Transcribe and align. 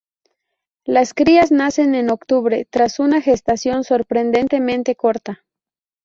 Las 0.83 1.13
crías 1.13 1.51
nacen 1.51 1.93
en 1.93 2.09
octubre, 2.09 2.65
tras 2.71 2.97
una 2.97 3.21
gestación 3.21 3.83
sorprendentemente 3.83 4.95
corta. 4.95 5.45